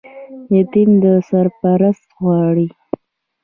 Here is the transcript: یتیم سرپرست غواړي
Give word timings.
یتیم 0.57 0.91
سرپرست 1.27 2.05
غواړي 2.21 2.67